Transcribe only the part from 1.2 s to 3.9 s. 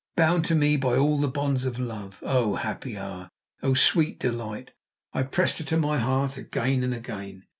bonds of love. Oh, happy hour! Oh,